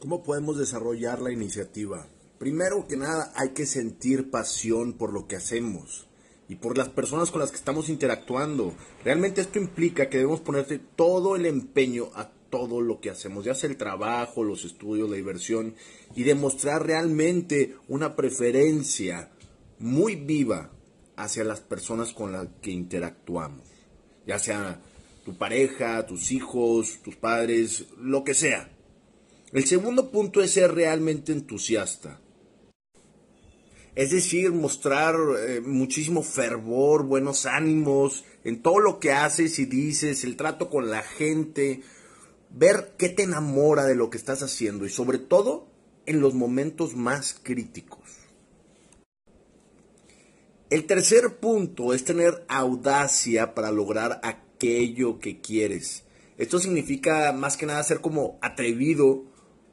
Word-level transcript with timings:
¿Cómo 0.00 0.22
podemos 0.22 0.56
desarrollar 0.56 1.20
la 1.20 1.32
iniciativa? 1.32 2.06
Primero 2.38 2.86
que 2.86 2.96
nada, 2.96 3.32
hay 3.34 3.48
que 3.48 3.66
sentir 3.66 4.30
pasión 4.30 4.92
por 4.92 5.12
lo 5.12 5.26
que 5.26 5.34
hacemos 5.34 6.06
y 6.48 6.54
por 6.54 6.78
las 6.78 6.88
personas 6.88 7.32
con 7.32 7.40
las 7.40 7.50
que 7.50 7.56
estamos 7.56 7.88
interactuando. 7.88 8.74
Realmente 9.02 9.40
esto 9.40 9.58
implica 9.58 10.08
que 10.08 10.18
debemos 10.18 10.40
ponerte 10.40 10.78
todo 10.78 11.34
el 11.34 11.46
empeño 11.46 12.10
a 12.14 12.30
todo 12.48 12.80
lo 12.80 13.00
que 13.00 13.10
hacemos, 13.10 13.44
ya 13.44 13.56
sea 13.56 13.70
el 13.70 13.76
trabajo, 13.76 14.44
los 14.44 14.64
estudios, 14.64 15.10
la 15.10 15.16
diversión, 15.16 15.74
y 16.14 16.22
demostrar 16.22 16.86
realmente 16.86 17.74
una 17.88 18.14
preferencia 18.14 19.32
muy 19.80 20.14
viva 20.14 20.70
hacia 21.16 21.42
las 21.42 21.60
personas 21.60 22.12
con 22.12 22.30
las 22.30 22.46
que 22.62 22.70
interactuamos, 22.70 23.66
ya 24.28 24.38
sea 24.38 24.80
tu 25.24 25.34
pareja, 25.34 26.06
tus 26.06 26.30
hijos, 26.30 27.00
tus 27.02 27.16
padres, 27.16 27.86
lo 27.98 28.22
que 28.22 28.34
sea. 28.34 28.77
El 29.52 29.64
segundo 29.64 30.10
punto 30.10 30.42
es 30.42 30.52
ser 30.52 30.74
realmente 30.74 31.32
entusiasta. 31.32 32.20
Es 33.94 34.10
decir, 34.10 34.52
mostrar 34.52 35.16
eh, 35.40 35.60
muchísimo 35.60 36.22
fervor, 36.22 37.04
buenos 37.04 37.46
ánimos 37.46 38.24
en 38.44 38.62
todo 38.62 38.78
lo 38.78 39.00
que 39.00 39.12
haces 39.12 39.58
y 39.58 39.64
dices, 39.64 40.22
el 40.22 40.36
trato 40.36 40.70
con 40.70 40.90
la 40.90 41.02
gente, 41.02 41.82
ver 42.50 42.94
qué 42.96 43.08
te 43.08 43.24
enamora 43.24 43.84
de 43.84 43.96
lo 43.96 44.10
que 44.10 44.18
estás 44.18 44.42
haciendo 44.42 44.86
y 44.86 44.90
sobre 44.90 45.18
todo 45.18 45.66
en 46.06 46.20
los 46.20 46.34
momentos 46.34 46.94
más 46.94 47.34
críticos. 47.42 48.00
El 50.70 50.84
tercer 50.84 51.38
punto 51.38 51.94
es 51.94 52.04
tener 52.04 52.44
audacia 52.48 53.54
para 53.54 53.72
lograr 53.72 54.20
aquello 54.22 55.18
que 55.18 55.40
quieres. 55.40 56.04
Esto 56.36 56.58
significa 56.58 57.32
más 57.32 57.56
que 57.56 57.66
nada 57.66 57.82
ser 57.82 58.00
como 58.00 58.38
atrevido, 58.42 59.24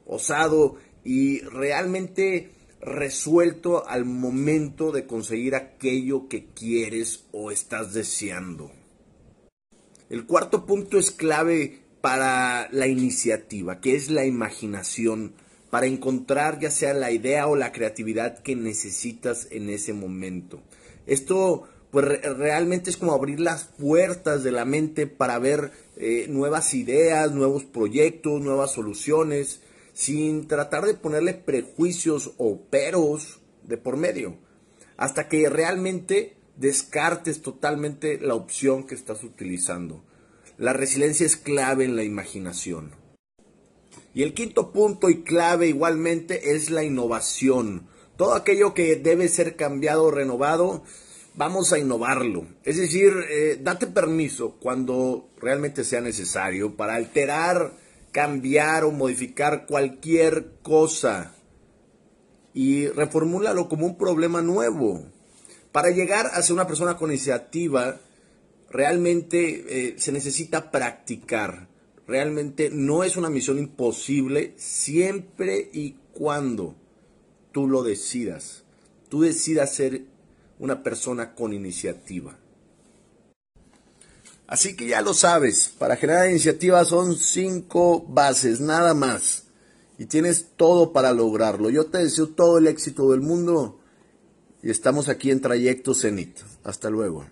osado 0.06 0.75
y 1.03 1.39
realmente 1.42 2.52
resuelto 2.81 3.88
al 3.88 4.06
momento 4.06 4.92
de 4.92 5.08
conseguir 5.08 5.56
aquello 5.56 6.28
que 6.28 6.45
quieres 6.53 7.25
o 7.31 7.52
estás 7.52 7.94
deseando. 7.94 8.72
El 10.09 10.26
cuarto 10.26 10.66
punto 10.66 11.00
es 11.00 11.11
clave 11.11 11.81
para 12.02 12.70
la 12.72 12.88
iniciativa, 12.88 13.81
que 13.81 13.95
es 13.95 14.11
la 14.11 14.26
imaginación, 14.26 15.33
para 15.72 15.88
encontrar 15.88 16.59
ya 16.59 16.70
sea 16.70 16.94
la 16.94 17.11
idea 17.11 17.48
o 17.48 17.56
la 17.56 17.72
creatividad 17.72 18.39
que 18.39 18.56
necesitas 18.56 19.48
en 19.50 19.70
ese 19.70 19.94
momento. 19.94 20.61
Esto 21.08 21.67
pues 21.89 22.06
realmente 22.23 22.89
es 22.89 22.98
como 22.98 23.14
abrir 23.14 23.39
las 23.39 23.64
puertas 23.64 24.44
de 24.44 24.52
la 24.52 24.66
mente 24.66 25.08
para 25.08 25.39
ver 25.39 25.72
eh, 25.98 26.28
nuevas 26.30 26.73
ideas, 26.73 27.31
nuevos 27.31 27.64
proyectos, 27.64 28.42
nuevas 28.42 28.72
soluciones, 28.73 29.61
sin 29.96 30.50
tratar 30.50 30.86
de 30.86 30.94
ponerle 30.94 31.34
prejuicios 31.34 32.34
o 32.38 32.60
peros 32.70 33.40
de 33.64 33.78
por 33.78 33.96
medio, 33.96 34.38
hasta 34.98 35.30
que 35.30 35.50
realmente 35.50 36.36
descartes 36.58 37.42
totalmente 37.42 38.20
la 38.20 38.36
opción 38.36 38.86
que 38.86 38.94
estás 38.94 39.23
utilizando. 39.23 40.04
La 40.58 40.73
resiliencia 40.73 41.26
es 41.26 41.38
clave 41.38 41.86
en 41.86 41.96
la 41.96 42.04
imaginación. 42.04 42.92
Y 44.14 44.23
el 44.23 44.34
quinto 44.34 44.73
punto 44.73 45.10
y 45.10 45.23
clave 45.23 45.68
igualmente 45.68 46.56
es 46.56 46.70
la 46.70 46.84
innovación. 46.84 47.88
Todo 48.18 48.36
aquello 48.36 48.73
que 48.73 48.98
debe 48.98 49.30
ser 49.30 49.56
cambiado 49.56 50.04
o 50.04 50.12
renovado, 50.12 50.84
vamos 51.36 51.72
a 51.72 51.80
innovarlo. 51.80 52.48
Es 52.64 52.78
decir, 52.78 53.14
eh, 53.30 53.60
date 53.62 53.88
permiso 53.88 54.58
cuando 54.60 55.30
realmente 55.40 55.86
sea 55.86 56.02
necesario 56.02 56.76
para 56.76 56.95
alterar 56.95 57.85
cambiar 58.15 58.86
o 58.86 58.92
modificar 58.92 59.65
cualquier 59.65 60.53
cosa 60.64 61.36
y 62.53 62.87
reformúlalo 62.87 63.67
como 63.67 63.86
un 63.86 63.98
problema 63.98 64.42
nuevo. 64.42 65.03
Para 65.73 65.89
llegar 65.89 66.27
a 66.27 66.42
ser 66.42 66.54
una 66.54 66.65
persona 66.65 66.95
con 66.95 67.09
iniciativa, 67.09 67.99
realmente 68.70 69.65
eh, 69.67 69.95
se 69.98 70.14
necesita 70.14 70.71
practicar. 70.71 71.67
Realmente 72.08 72.70
no 72.71 73.04
es 73.04 73.17
una 73.17 73.30
misión 73.30 73.59
imposible 73.59 74.54
siempre 74.55 75.70
y 75.73 75.98
cuando 76.14 76.73
tú 77.52 77.67
lo 77.67 77.83
decidas. 77.83 78.64
Tú 79.09 79.23
decidas 79.23 79.75
ser 79.75 80.04
una 80.58 80.83
persona 80.83 81.36
con 81.36 81.52
iniciativa. 81.52 82.39
Así 84.48 84.76
que 84.76 84.88
ya 84.88 85.02
lo 85.02 85.14
sabes, 85.14 85.73
para 85.78 85.95
generar 85.95 86.30
iniciativas 86.30 86.89
son 86.89 87.16
cinco 87.16 88.06
bases, 88.08 88.60
nada 88.60 88.94
más. 88.94 89.44
Y 89.98 90.06
tienes 90.06 90.48
todo 90.56 90.94
para 90.94 91.14
lograrlo. 91.14 91.70
Yo 91.70 91.86
te 91.86 92.00
deseo 92.00 92.28
todo 92.28 92.58
el 92.58 92.67
éxito 92.67 93.11
del 93.11 93.22
mundo 93.22 93.80
y 94.61 94.70
estamos 94.70 95.10
aquí 95.10 95.32
en 95.32 95.42
Trayecto 95.42 95.94
Zenit. 95.94 96.39
Hasta 96.64 96.89
luego. 96.89 97.26